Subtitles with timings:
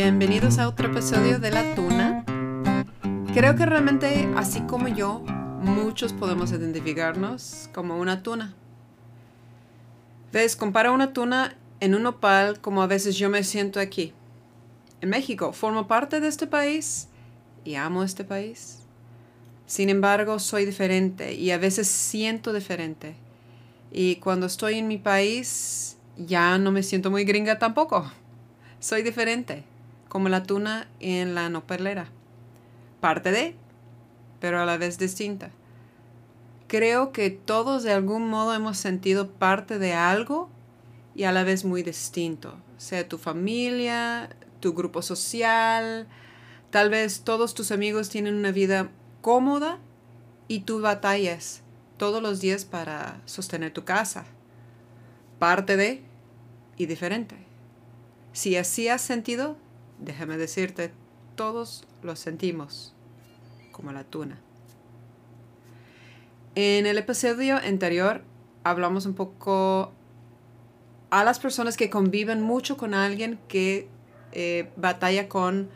[0.00, 2.24] Bienvenidos a otro episodio de La Tuna.
[3.34, 8.54] Creo que realmente, así como yo, muchos podemos identificarnos como una tuna.
[10.32, 10.54] ¿Ves?
[10.54, 14.12] Compara una tuna en un opal como a veces yo me siento aquí.
[15.00, 17.08] En México, formo parte de este país
[17.64, 18.82] y amo este país.
[19.66, 23.16] Sin embargo, soy diferente y a veces siento diferente.
[23.90, 28.08] Y cuando estoy en mi país, ya no me siento muy gringa tampoco.
[28.78, 29.64] Soy diferente,
[30.08, 32.08] como la tuna en la nopalera.
[33.00, 33.54] Parte de,
[34.40, 35.50] pero a la vez distinta.
[36.66, 40.50] Creo que todos de algún modo hemos sentido parte de algo
[41.14, 42.54] y a la vez muy distinto.
[42.76, 46.06] Sea tu familia, tu grupo social,
[46.70, 49.78] tal vez todos tus amigos tienen una vida cómoda
[50.46, 51.62] y tú batallas
[51.96, 54.24] todos los días para sostener tu casa.
[55.38, 56.02] Parte de
[56.76, 57.36] y diferente.
[58.32, 59.56] Si así has sentido,
[60.00, 60.92] déjame decirte,
[61.36, 62.94] todos lo sentimos,
[63.72, 64.40] como la tuna.
[66.54, 68.22] En el episodio anterior
[68.64, 69.92] hablamos un poco
[71.10, 73.88] a las personas que conviven mucho con alguien que
[74.32, 75.70] eh, batalla con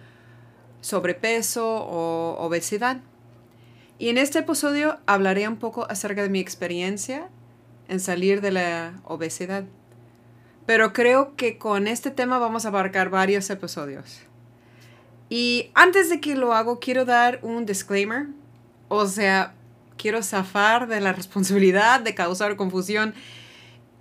[0.80, 3.00] sobrepeso o obesidad.
[3.98, 7.28] Y en este episodio hablaré un poco acerca de mi experiencia
[7.88, 9.64] en salir de la obesidad.
[10.66, 14.20] Pero creo que con este tema vamos a abarcar varios episodios.
[15.28, 18.26] Y antes de que lo hago, quiero dar un disclaimer.
[18.88, 19.54] O sea,
[19.96, 23.14] quiero zafar de la responsabilidad de causar confusión.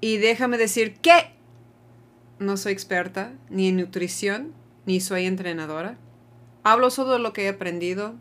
[0.02, 1.32] Y déjame decir que
[2.40, 4.52] no soy experta ni en nutrición,
[4.86, 5.98] ni soy entrenadora.
[6.64, 8.16] Hablo solo de lo que he aprendido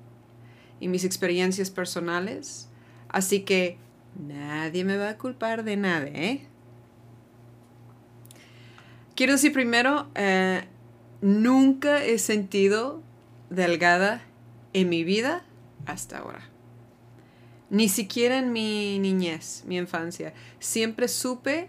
[0.78, 2.68] y mis experiencias personales.
[3.08, 3.78] Así que
[4.16, 6.46] nadie me va a culpar de nada, ¿eh?
[9.21, 10.65] Quiero decir primero, eh,
[11.21, 13.03] nunca he sentido
[13.51, 14.23] delgada
[14.73, 15.45] en mi vida
[15.85, 16.48] hasta ahora.
[17.69, 20.33] Ni siquiera en mi niñez, mi infancia.
[20.59, 21.69] Siempre supe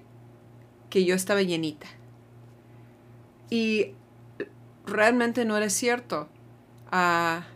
[0.90, 1.88] que yo estaba llenita.
[3.50, 3.96] Y
[4.86, 6.30] realmente no era cierto.
[6.90, 7.48] Ah,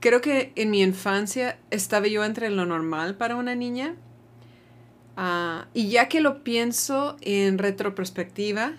[0.00, 3.96] creo que en mi infancia estaba yo entre lo normal para una niña.
[5.16, 8.72] Ah, y ya que lo pienso en retrospectiva,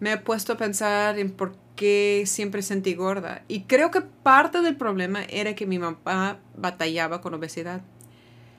[0.00, 3.42] me he puesto a pensar en por qué siempre sentí gorda.
[3.48, 7.82] Y creo que parte del problema era que mi mamá batallaba con obesidad.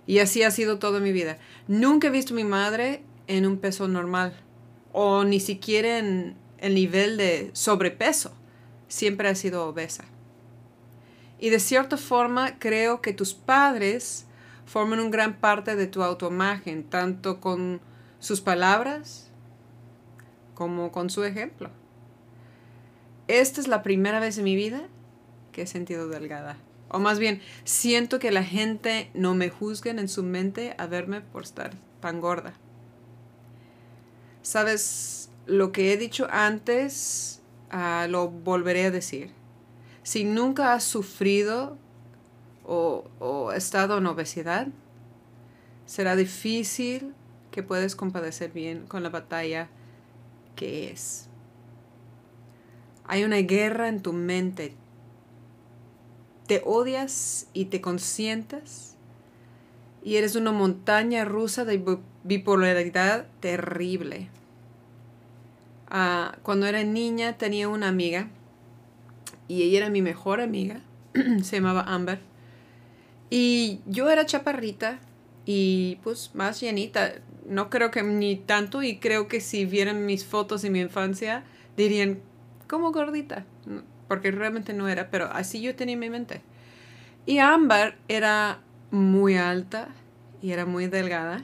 [0.07, 1.37] Y así ha sido toda mi vida.
[1.67, 4.33] Nunca he visto a mi madre en un peso normal
[4.91, 8.33] o ni siquiera en el nivel de sobrepeso.
[8.87, 10.05] Siempre ha sido obesa.
[11.39, 14.25] Y de cierta forma creo que tus padres
[14.69, 17.81] forman una gran parte de tu autoimagen, tanto con
[18.19, 19.31] sus palabras
[20.53, 21.71] como con su ejemplo.
[23.27, 24.83] Esta es la primera vez en mi vida
[25.51, 26.57] que he sentido delgada.
[26.89, 31.21] O más bien, siento que la gente no me juzga en su mente a verme
[31.21, 32.53] por estar tan gorda.
[34.41, 37.41] Sabes, lo que he dicho antes,
[37.71, 39.31] ah, lo volveré a decir
[40.09, 41.77] si nunca has sufrido
[42.69, 44.67] o, estado en obesidad,
[45.85, 47.13] será difícil
[47.51, 49.69] que puedas compadecer bien con la batalla
[50.55, 51.27] que es.
[53.05, 54.75] Hay una guerra en tu mente.
[56.45, 58.95] Te odias y te consientes
[60.03, 64.29] y eres una montaña rusa de bipolaridad terrible.
[65.89, 68.29] Ah, cuando era niña tenía una amiga
[69.47, 70.81] y ella era mi mejor amiga,
[71.41, 72.28] se llamaba Amber.
[73.29, 74.99] Y yo era chaparrita
[75.45, 77.13] y pues más llenita.
[77.47, 81.43] No creo que ni tanto y creo que si vieran mis fotos de mi infancia
[81.75, 82.19] dirían,
[82.67, 83.45] como gordita,
[84.07, 86.41] porque realmente no era, pero así yo tenía en mi mente.
[87.25, 89.89] Y Amber era muy alta
[90.41, 91.43] y era muy delgada.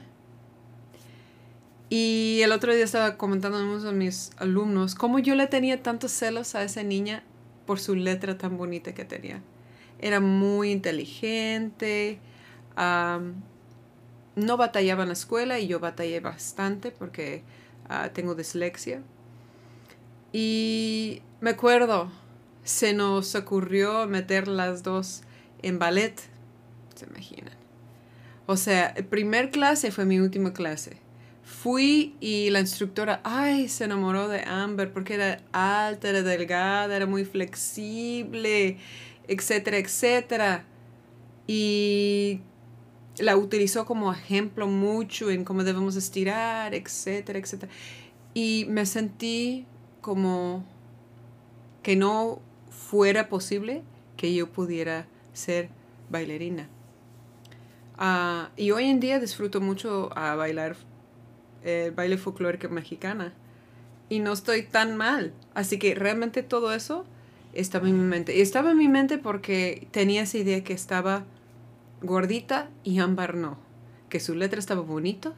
[1.88, 6.54] Y el otro día estaba comentando a mis alumnos cómo yo le tenía tantos celos
[6.54, 7.22] a esa niña
[7.64, 9.42] por su letra tan bonita que tenía.
[9.98, 12.18] Era muy inteligente,
[14.36, 17.42] no batallaba en la escuela y yo batallé bastante porque
[17.88, 19.02] ah, tengo dislexia.
[20.32, 22.10] Y me acuerdo,
[22.62, 25.22] se nos ocurrió meter las dos
[25.62, 26.20] en ballet,
[26.94, 27.54] se imaginan.
[28.46, 30.98] O sea, primer clase fue mi última clase.
[31.42, 37.06] Fui y la instructora, ay, se enamoró de Amber porque era alta, era delgada, era
[37.06, 38.78] muy flexible,
[39.28, 40.64] etcétera, etcétera.
[41.46, 42.40] Y
[43.18, 47.72] la utilizó como ejemplo mucho en cómo debemos estirar, etcétera, etcétera.
[48.34, 49.66] Y me sentí
[50.00, 50.64] como
[51.82, 52.40] que no
[52.70, 53.82] fuera posible
[54.16, 55.68] que yo pudiera ser
[56.10, 56.68] bailarina.
[57.98, 60.76] Ah, y hoy en día disfruto mucho a bailar
[61.62, 63.32] el baile folclórico mexicana.
[64.08, 65.32] Y no estoy tan mal.
[65.54, 67.06] Así que realmente todo eso
[67.60, 68.36] estaba en mi mente.
[68.36, 71.24] Y estaba en mi mente porque tenía esa idea que estaba
[72.02, 73.58] gordita y ámbar no.
[74.08, 75.34] Que su letra estaba bonito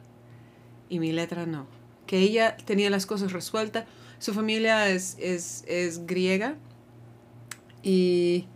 [0.89, 1.67] y mi letra no.
[2.05, 3.85] Que ella tenía las cosas resueltas.
[4.19, 6.55] Su familia es, es, es griega
[7.81, 8.47] y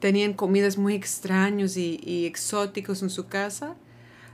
[0.00, 3.76] tenían comidas muy extraños y, y exóticos en su casa.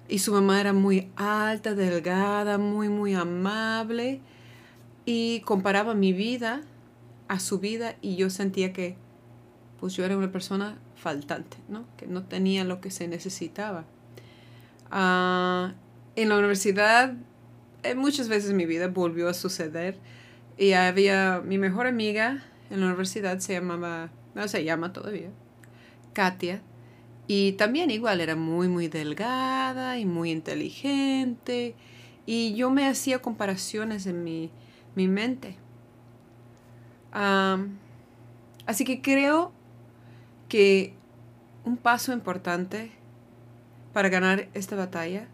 [0.08, 4.20] Y su mamá era muy alta, delgada, muy, muy amable.
[5.06, 6.62] Y comparaba mi vida
[7.28, 8.96] a su vida y yo sentía que
[9.80, 11.84] pues yo era una persona faltante, ¿no?
[11.96, 13.84] Que no tenía lo que se necesitaba.
[14.90, 15.74] Ah,
[16.16, 17.14] en la universidad,
[17.96, 19.98] muchas veces en mi vida volvió a suceder.
[20.56, 25.30] Y había mi mejor amiga en la universidad, se llamaba, no se llama todavía,
[26.12, 26.62] Katia.
[27.26, 31.74] Y también igual era muy, muy delgada y muy inteligente.
[32.26, 34.50] Y yo me hacía comparaciones en mi,
[34.94, 35.56] mi mente.
[37.14, 39.52] Así que creo
[40.48, 40.94] que
[41.64, 42.90] un paso importante
[43.92, 45.28] para ganar esta batalla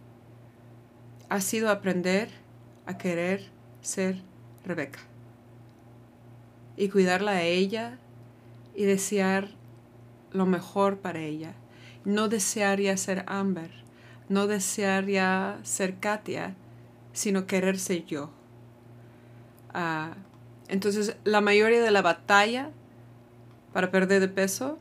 [1.28, 2.28] ha sido aprender
[2.86, 3.50] a querer
[3.80, 4.22] ser
[4.64, 5.00] Rebeca
[6.76, 7.98] y cuidarla a ella
[8.74, 9.48] y desear
[10.32, 11.54] lo mejor para ella.
[12.04, 13.70] No desear ya ser Amber,
[14.28, 16.54] no desear ya ser Katia,
[17.12, 18.30] sino querer ser yo.
[19.74, 20.14] Ah,
[20.70, 22.70] entonces, la mayoría de la batalla
[23.72, 24.78] para perder de peso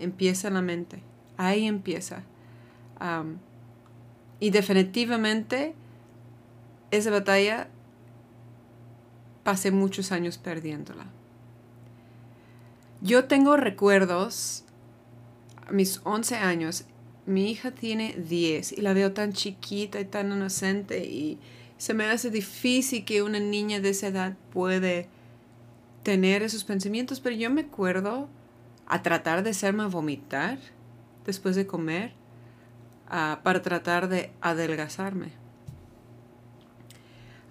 [0.00, 1.02] empieza en la mente.
[1.36, 2.24] Ahí empieza.
[4.40, 5.74] y definitivamente
[6.90, 7.68] esa batalla
[9.44, 11.06] pasé muchos años perdiéndola.
[13.00, 14.64] Yo tengo recuerdos,
[15.66, 16.84] a mis 11 años,
[17.24, 21.38] mi hija tiene 10 y la veo tan chiquita y tan inocente y
[21.78, 25.08] se me hace difícil que una niña de esa edad puede
[26.02, 28.28] tener esos pensamientos, pero yo me acuerdo
[28.86, 30.58] a tratar de hacerme vomitar
[31.24, 32.12] después de comer
[33.08, 35.32] ah, para tratar de adelgazarme.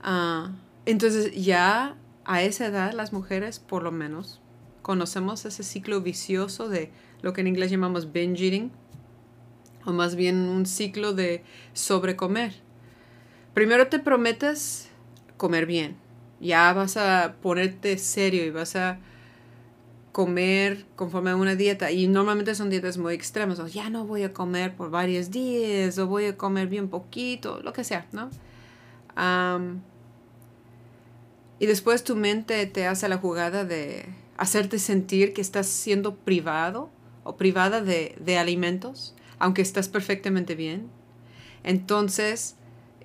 [0.02, 0.52] Ah,
[0.86, 4.42] entonces ya a esa edad las mujeres por lo menos
[4.82, 6.92] conocemos ese ciclo vicioso de
[7.22, 8.72] lo que en inglés llamamos binge eating
[9.86, 11.44] o más bien un ciclo de
[11.74, 12.54] sobrecomer.
[13.54, 14.90] Primero te prometes
[15.38, 15.96] comer bien,
[16.40, 19.00] ya vas a ponerte serio y vas a
[20.12, 24.24] comer conforme a una dieta y normalmente son dietas muy extremas, o ya no voy
[24.24, 28.30] a comer por varios días o voy a comer bien poquito, lo que sea, ¿no?
[31.60, 34.06] y después tu mente te hace la jugada de
[34.38, 36.90] hacerte sentir que estás siendo privado
[37.26, 40.90] o privada de, de alimentos, aunque estás perfectamente bien.
[41.64, 42.56] Entonces,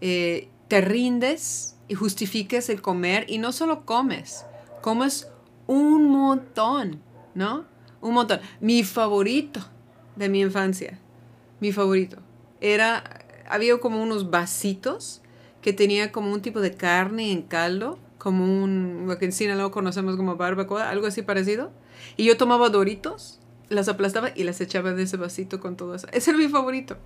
[0.00, 4.46] eh, te rindes y justifiques el comer y no solo comes,
[4.80, 5.28] comes
[5.66, 7.00] un montón,
[7.34, 7.64] ¿no?
[8.00, 8.40] Un montón.
[8.60, 9.60] Mi favorito
[10.16, 10.98] de mi infancia,
[11.60, 12.18] mi favorito,
[12.60, 13.04] era,
[13.48, 15.22] había como unos vasitos
[15.62, 19.70] que tenía como un tipo de carne en caldo como un, lo que en Sinaloa
[19.70, 21.70] conocemos como barbacoa, algo así parecido.
[22.16, 23.38] Y yo tomaba doritos,
[23.68, 26.06] las aplastaba y las echaba en ese vasito con todo eso.
[26.10, 26.96] Ese era mi favorito.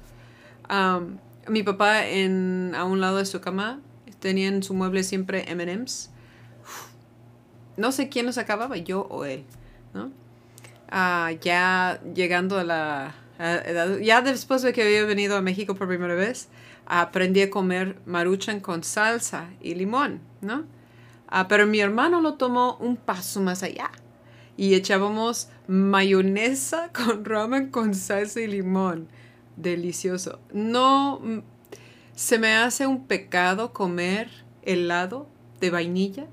[1.48, 3.80] mi papá en, a un lado de su cama
[4.20, 6.10] tenía en su mueble siempre MMs.
[7.76, 9.44] No sé quién los acababa, yo o él.
[9.94, 10.10] ¿no?
[10.90, 15.86] Ah, ya llegando a la edad, ya después de que había venido a México por
[15.88, 16.48] primera vez,
[16.86, 20.64] aprendí a comer maruchan con salsa y limón, ¿no?
[21.28, 23.90] Ah, pero mi hermano lo tomó un paso más allá.
[24.56, 29.08] Y echábamos mayonesa con ramen con salsa y limón.
[29.56, 30.40] Delicioso.
[30.52, 31.38] No mm,
[32.18, 34.28] se me hace un pecado comer
[34.62, 35.28] helado
[35.60, 36.26] de vainilla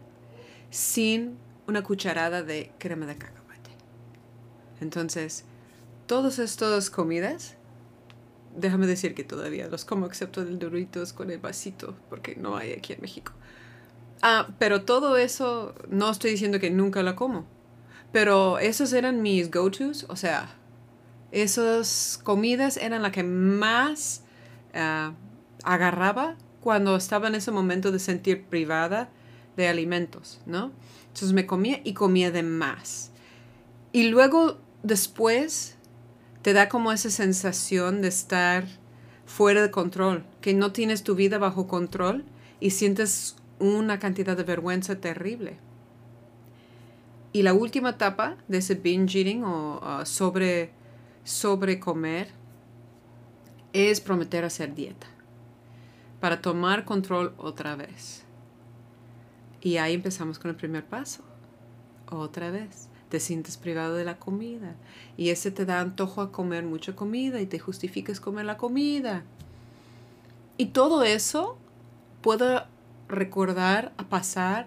[0.72, 1.38] sin
[1.68, 3.70] una cucharada de crema de cacahuate.
[4.82, 5.46] Entonces,
[6.08, 7.56] todas estas comidas,
[8.58, 12.72] déjame decir que todavía los como excepto el Doritos con el vasito, porque no hay
[12.72, 13.34] aquí en México.
[14.24, 17.46] Ah, pero todo eso, no estoy diciendo que nunca la como.
[18.12, 20.50] Pero esos eran mis go-tos, o sea,
[21.32, 24.24] esas comidas eran las que más
[24.74, 25.14] ah,
[25.66, 29.10] agarraba cuando estaba en ese momento de sentir privada
[29.58, 30.72] de alimentos, ¿no?
[31.08, 33.12] Entonces me comía y comía de más.
[33.92, 35.76] Y luego, después,
[36.42, 38.66] te da como esa sensación de estar
[39.26, 42.26] fuera de control, que no tienes tu vida bajo control
[42.60, 45.58] y sientes una cantidad de vergüenza terrible.
[47.32, 50.72] Y la última etapa de ese binge eating o sobre,
[51.24, 52.30] sobre comer
[53.74, 55.15] es prometer hacer dieta
[56.26, 58.24] para tomar control otra vez.
[59.62, 61.22] Y ahí empezamos con el primer paso.
[62.10, 62.88] Otra vez.
[63.10, 64.74] Te sientes privado de la comida.
[65.18, 69.22] Y ese te da antojo a comer mucha comida y te justificas comer la comida.
[70.58, 71.60] Y todo eso
[72.24, 72.64] puedo
[73.08, 74.66] recordar a pasar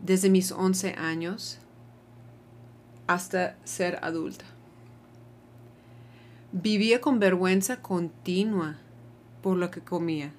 [0.00, 1.58] desde mis 11 años
[3.08, 4.44] hasta ser adulta.
[6.52, 8.76] Vivía con vergüenza continua
[9.42, 10.32] por lo que comía.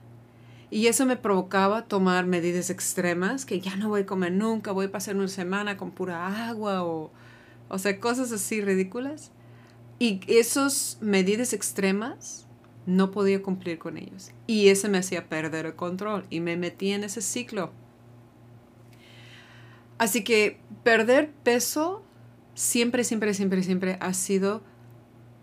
[0.74, 4.88] Y eso me provocaba tomar medidas extremas, que ya no voy a comer nunca, voy
[4.88, 7.12] a pasar una semana con pura agua o,
[7.70, 9.32] o sea, cosas así ridículas.
[10.00, 12.48] Y esas medidas extremas
[12.88, 14.32] no podía cumplir con ellos.
[14.48, 17.72] Y eso me hacía perder el control y me metí en ese ciclo.
[20.00, 22.02] Así que perder peso
[22.56, 24.64] siempre, siempre, siempre, siempre ha sido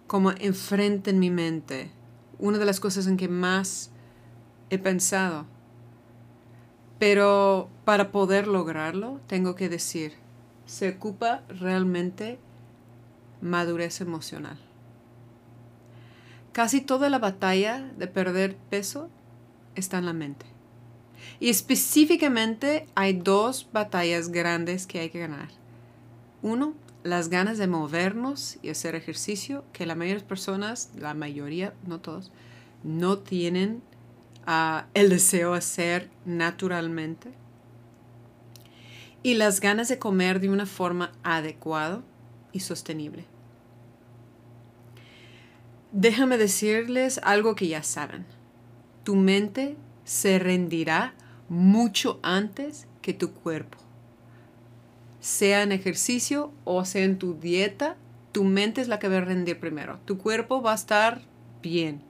[0.08, 1.92] como enfrente en mi mente.
[2.40, 3.92] Una de las cosas en que más
[4.70, 5.46] he pensado.
[6.98, 10.14] Pero para poder lograrlo, tengo que decir,
[10.66, 12.38] se ocupa realmente
[13.40, 14.58] madurez emocional.
[16.52, 19.08] Casi toda la batalla de perder peso
[19.74, 20.46] está en la mente.
[21.38, 25.48] Y específicamente hay dos batallas grandes que hay que ganar.
[26.42, 32.00] Uno las ganas de movernos y hacer ejercicio que la mayoría personas, la mayoría, no
[32.00, 32.30] todos,
[32.84, 33.82] no tienen
[34.94, 37.30] el deseo de hacer naturalmente.
[39.22, 42.02] Y las ganas de comer de una forma adecuada
[42.52, 43.26] y sostenible.
[45.92, 48.24] Déjame decirles algo que ya saben.
[49.04, 51.14] Tu mente se rendirá
[51.48, 53.78] mucho antes que tu cuerpo
[55.20, 57.96] sea en ejercicio o sea en tu dieta,
[58.32, 60.00] tu mente es la que va a rendir primero.
[60.04, 61.20] Tu cuerpo va a estar
[61.62, 62.02] bien,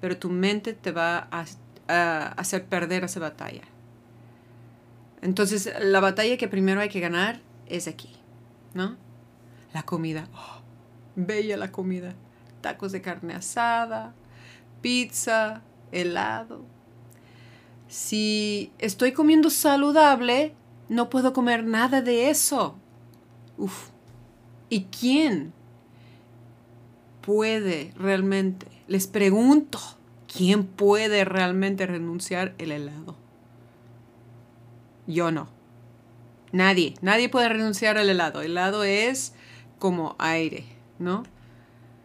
[0.00, 1.44] pero tu mente te va a,
[1.88, 3.62] hacer perder esa batalla.
[5.22, 8.10] Entonces, la batalla que primero hay que ganar es aquí,
[8.74, 8.96] ¿no?
[9.72, 10.28] La comida.
[10.34, 10.60] Oh,
[11.16, 12.14] bella la comida.
[12.60, 14.14] Tacos de carne asada,
[14.80, 15.62] pizza,
[15.92, 16.64] helado.
[17.88, 20.54] Si estoy comiendo saludable,
[20.88, 22.76] no puedo comer nada de eso.
[23.56, 23.88] Uf.
[24.68, 25.52] ¿Y quién
[27.20, 28.66] puede realmente?
[28.88, 29.78] Les pregunto,
[30.36, 33.16] ¿quién puede realmente renunciar el helado?
[35.06, 35.48] Yo no.
[36.52, 38.40] Nadie, nadie puede renunciar al helado.
[38.40, 39.34] El helado es
[39.78, 40.64] como aire,
[40.98, 41.24] ¿no?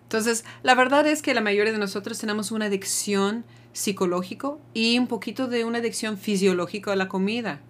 [0.03, 5.07] Entonces, la verdad es que la mayoría de nosotros tenemos una adicción psicológico y un
[5.07, 7.61] poquito de una adicción fisiológica a la comida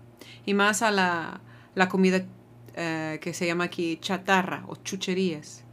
[0.45, 1.41] y más a la,
[1.89, 2.25] comida
[2.75, 5.63] eh, que se llama aquí chatarra o chucherías.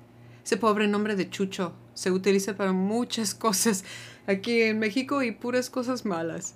[0.45, 3.85] Ese pobre nombre de chucho se utiliza para muchas cosas
[4.27, 6.55] aquí en México y puras cosas malas.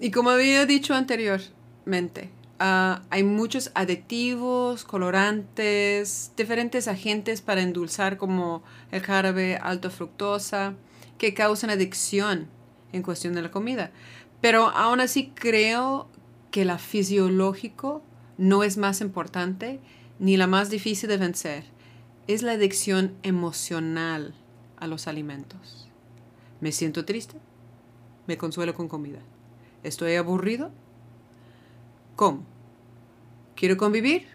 [0.00, 8.62] Y como había dicho anteriormente, ah, hay muchos aditivos, colorantes, diferentes agentes para endulzar como
[8.90, 10.74] el jarabe alto fructosa
[11.18, 12.48] que causan adicción
[12.92, 13.90] en cuestión de la comida.
[14.40, 16.08] Pero aún así creo
[16.50, 18.02] que la fisiológico
[18.36, 19.80] no es más importante
[20.18, 21.64] ni la más difícil de vencer.
[22.26, 24.34] Es la adicción emocional
[24.76, 25.88] a los alimentos.
[26.64, 27.36] Me siento triste,
[28.26, 29.18] me consuelo con comida.
[29.82, 30.70] Estoy aburrido,
[32.16, 32.42] ¿cómo?
[33.54, 34.28] ¿Quiero convivir?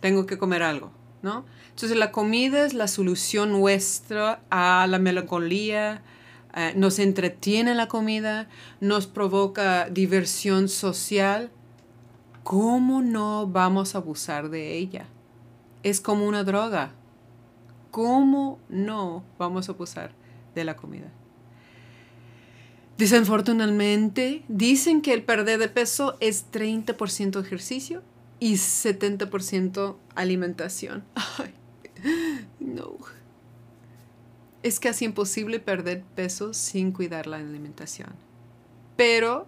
[0.00, 0.92] Tengo que comer algo,
[1.22, 1.46] ¿no?
[1.70, 6.02] Entonces la comida es la solución nuestra a la melancolía,
[6.54, 8.50] eh, nos entretiene la comida,
[8.82, 11.50] nos provoca diversión social,
[12.44, 15.06] ¿cómo no vamos a abusar de ella?
[15.82, 16.92] Es como una droga.
[17.90, 20.19] ¿Cómo no vamos a abusar
[20.54, 21.10] de la comida?
[22.98, 28.02] Desafortunadamente, dicen que el perder de peso es 30% ejercicio
[28.38, 31.04] y 70% alimentación.
[31.38, 31.54] Ay,
[32.58, 32.98] no
[34.62, 38.10] es casi imposible perder peso sin cuidar la alimentación.
[38.96, 39.46] Pero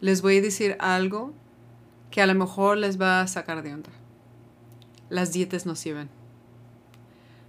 [0.00, 1.32] les voy a decir algo
[2.10, 3.90] que a lo mejor les va a sacar de onda.
[5.08, 6.08] Las dietas no sirven.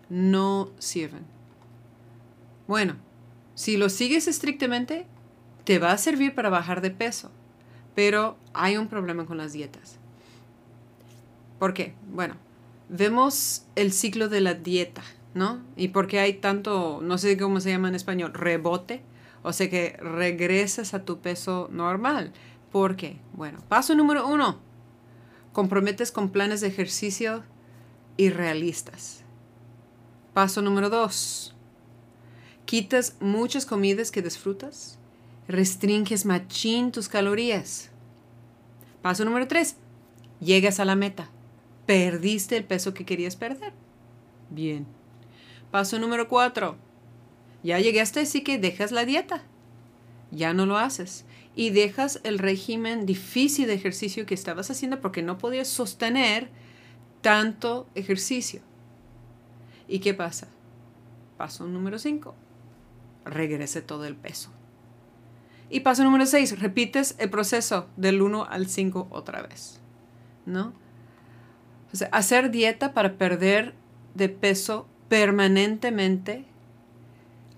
[0.10, 1.26] No sirven.
[2.68, 2.96] Bueno,
[3.56, 5.08] si lo sigues estrictamente,
[5.64, 7.32] te va a servir para bajar de peso.
[7.96, 9.98] Pero hay un problema con las dietas.
[11.60, 11.94] ¿Por qué?
[12.12, 12.36] Bueno,
[12.90, 15.04] vemos el ciclo de la dieta
[15.34, 15.62] ¿no?
[15.76, 19.02] Y porque hay tanto, no sé cómo se llama en español, rebote,
[19.44, 22.34] o sea que regresas a tu peso normal.
[22.72, 23.18] ¿Por qué?
[23.34, 24.60] Bueno, paso número uno,
[25.54, 27.44] comprometes con planes de ejercicio
[28.18, 29.24] irrealistas.
[30.34, 31.56] Paso número dos.
[32.72, 34.98] Quitas muchas comidas que disfrutas.
[35.50, 37.90] Restringes machín tus calorías.
[39.02, 39.76] Paso número tres.
[40.40, 41.30] Llegas a la meta.
[41.86, 43.74] Perdiste el peso que querías perder.
[44.50, 44.88] Bien.
[45.70, 46.78] Paso número cuatro.
[47.62, 49.44] Ya llegaste, así que dejas la dieta.
[50.32, 51.26] Ya no lo haces.
[51.58, 56.48] Y dejas el régimen difícil de ejercicio que estabas haciendo porque no podías sostener
[57.20, 58.62] tanto ejercicio.
[59.90, 60.48] ¿Y qué pasa?
[61.36, 62.34] Paso número 5.
[63.26, 64.52] Regrese todo el peso.
[65.70, 66.60] Y paso número 6.
[66.60, 69.80] Repites el proceso del 1 al 5 otra vez.
[70.46, 70.74] ¿No?
[72.12, 73.74] Hacer dieta para perder
[74.14, 76.46] de peso permanentemente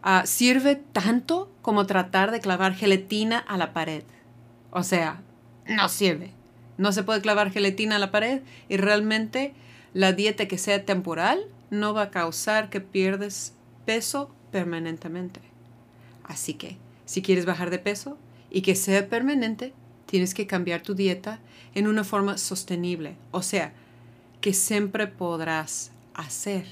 [0.04, 4.04] uh, sirve tanto como tratar de clavar gelatina a la pared.
[4.72, 5.22] O sea,
[5.68, 6.32] no sirve.
[6.78, 9.54] No se puede clavar gelatina a la pared y realmente
[9.94, 13.54] la dieta que sea temporal no va a causar que pierdes
[13.86, 15.53] peso permanentemente.
[16.24, 18.18] Así que, si quieres bajar de peso
[18.50, 19.74] y que sea permanente,
[20.06, 21.40] tienes que cambiar tu dieta
[21.74, 23.74] en una forma sostenible, o sea,
[24.42, 26.66] que siempre podrás hacer.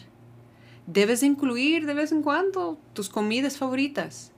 [0.88, 4.32] Debes incluir de vez en cuando tus comidas favoritas.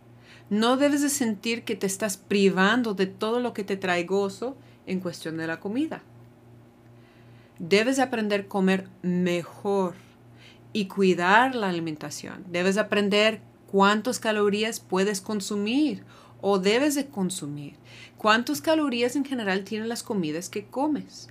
[0.49, 4.55] No debes de sentir que te estás privando de todo lo que te trae gozo
[4.85, 6.03] en cuestión de la comida.
[7.59, 9.95] Debes aprender a comer mejor
[10.73, 12.43] y cuidar la alimentación.
[12.49, 13.41] Debes aprender
[13.73, 16.03] cuántas calorías puedes consumir
[16.41, 17.73] o debes de consumir.
[18.19, 21.27] Cuántas calorías en general tienen las comidas que comes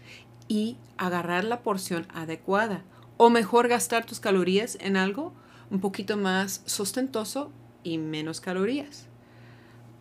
[0.48, 2.82] y agarrar la porción adecuada.
[3.16, 5.32] O mejor gastar tus calorías en algo
[5.70, 7.52] un poquito más sustentoso
[7.84, 9.06] y menos calorías.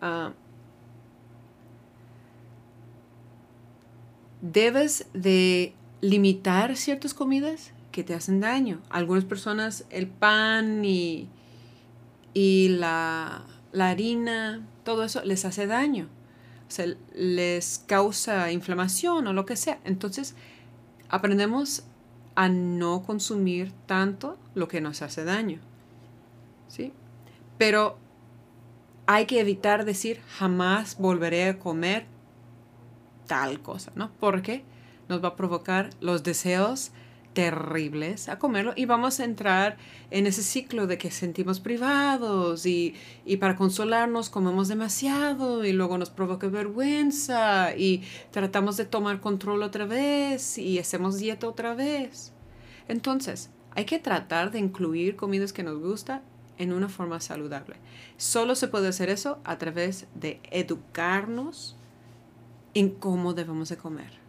[0.01, 0.33] Ah,
[4.41, 8.81] debes de limitar ciertas comidas que te hacen daño.
[8.89, 11.29] Algunas personas el pan y,
[12.33, 16.07] y la, la harina, todo eso les hace daño.
[16.67, 19.79] O sea, les causa inflamación o lo que sea.
[19.83, 20.35] Entonces,
[21.09, 21.83] aprendemos
[22.35, 25.59] a no consumir tanto lo que nos hace daño.
[26.70, 26.94] ¿Sí?
[27.57, 27.98] Pero
[29.05, 32.05] hay que evitar decir jamás volveré a comer
[33.27, 34.11] tal cosa, ¿no?
[34.20, 34.63] Porque
[35.09, 36.91] nos va a provocar los deseos
[37.33, 39.77] terribles a comerlo y vamos a entrar
[40.09, 45.98] en ese ciclo de que sentimos privados y, y, para consolarnos comemos demasiado y luego
[45.98, 52.33] nos provoca vergüenza y tratamos de tomar control otra vez y hacemos dieta otra vez.
[52.87, 56.22] Entonces, hay que tratar de incluir comidas que nos gusta
[56.57, 57.77] en una forma saludable.
[58.17, 61.77] Solo se puede hacer eso a través de educarnos
[62.74, 64.20] en cómo debemos de comer.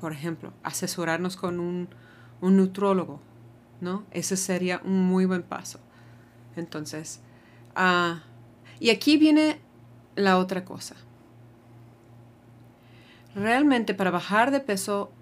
[0.00, 1.88] Por ejemplo, asesorarnos con un
[2.40, 3.20] un nutrólogo,
[3.80, 4.04] ¿no?
[4.10, 5.80] Ese sería un muy buen paso.
[6.56, 7.20] Entonces,
[7.74, 8.22] ah,
[8.80, 9.58] y aquí viene
[10.14, 10.96] la otra cosa.
[13.34, 15.12] Realmente para bajar de peso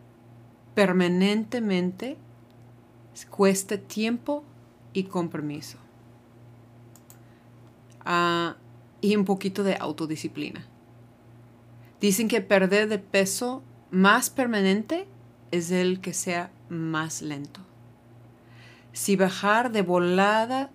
[0.74, 2.16] permanentemente
[3.30, 4.44] cuesta tiempo
[4.92, 5.78] y compromiso.
[8.04, 8.56] Ah,
[9.00, 10.64] y un poquito de autodisciplina.
[12.00, 15.06] Dicen que perder de peso más permanente
[15.50, 17.60] es el que sea más lento.
[18.92, 20.70] Si bajar de volada,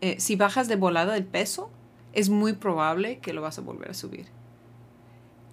[0.00, 1.70] eh, si bajas de volada el peso,
[2.12, 4.26] es muy probable que lo vas a volver a subir.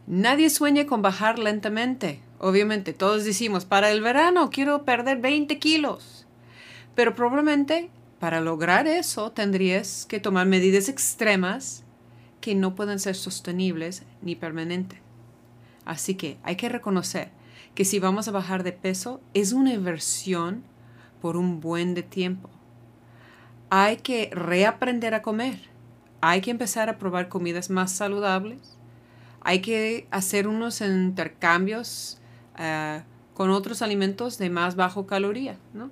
[0.07, 2.19] Nadie sueña con bajar lentamente.
[2.39, 6.25] Obviamente, todos decimos, para el verano quiero perder 20 kilos.
[6.95, 11.83] Pero probablemente para lograr eso tendrías que tomar medidas extremas
[12.39, 14.99] que no pueden ser sostenibles ni permanentes.
[15.85, 17.31] Así que hay que reconocer
[17.75, 20.63] que si vamos a bajar de peso es una inversión
[21.21, 22.49] por un buen de tiempo.
[23.69, 25.59] Hay que reaprender a comer.
[26.19, 28.77] Hay que empezar a probar comidas más saludables.
[29.41, 32.19] Hay que hacer unos intercambios
[32.57, 33.01] eh,
[33.33, 35.89] con otros alimentos de más bajo caloría, ¿no?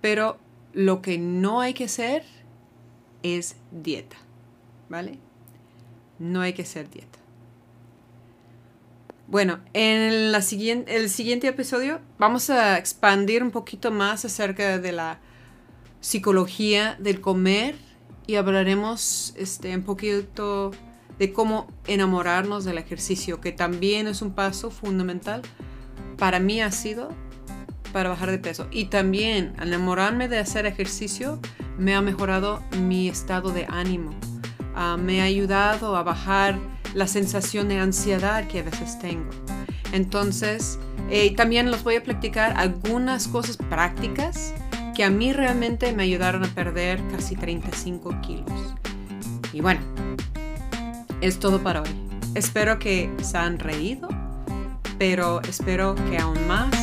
[0.00, 0.38] Pero
[0.72, 2.24] lo que no hay que hacer
[3.22, 4.16] es dieta,
[4.88, 5.18] ¿vale?
[6.18, 7.18] No hay que hacer dieta.
[9.34, 14.92] Bueno, en la siguiente, el siguiente episodio vamos a expandir un poquito más acerca de
[14.92, 15.18] la
[15.98, 17.74] psicología del comer
[18.28, 20.70] y hablaremos este, un poquito
[21.18, 25.42] de cómo enamorarnos del ejercicio, que también es un paso fundamental.
[26.16, 27.08] Para mí ha sido
[27.92, 28.68] para bajar de peso.
[28.70, 31.40] Y también enamorarme de hacer ejercicio
[31.76, 34.14] me ha mejorado mi estado de ánimo.
[34.76, 36.56] Ah, me ha ayudado a bajar
[36.94, 39.30] la sensación de ansiedad que a veces tengo.
[39.92, 40.78] Entonces,
[41.10, 44.54] Eh, también les voy a platicar algunas cosas prácticas
[44.96, 48.74] que a mí realmente me ayudaron a perder casi 35 kilos.
[49.52, 49.80] Y bueno,
[51.20, 51.90] es todo para hoy.
[52.34, 54.08] Espero que se han reído,
[54.98, 56.74] pero espero que aún más